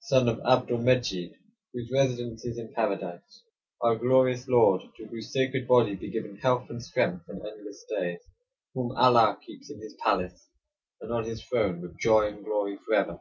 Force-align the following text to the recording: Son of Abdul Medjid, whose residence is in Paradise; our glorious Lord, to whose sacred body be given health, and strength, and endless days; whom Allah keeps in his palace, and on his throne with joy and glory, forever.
Son 0.00 0.30
of 0.30 0.40
Abdul 0.46 0.78
Medjid, 0.78 1.34
whose 1.74 1.90
residence 1.92 2.42
is 2.46 2.56
in 2.56 2.72
Paradise; 2.72 3.42
our 3.82 3.96
glorious 3.96 4.48
Lord, 4.48 4.80
to 4.96 5.04
whose 5.08 5.30
sacred 5.30 5.68
body 5.68 5.94
be 5.94 6.10
given 6.10 6.38
health, 6.38 6.70
and 6.70 6.82
strength, 6.82 7.26
and 7.28 7.44
endless 7.44 7.84
days; 7.90 8.20
whom 8.72 8.92
Allah 8.96 9.38
keeps 9.44 9.70
in 9.70 9.82
his 9.82 9.92
palace, 10.02 10.48
and 11.02 11.12
on 11.12 11.24
his 11.24 11.44
throne 11.44 11.82
with 11.82 11.98
joy 12.00 12.28
and 12.28 12.42
glory, 12.42 12.78
forever. 12.78 13.20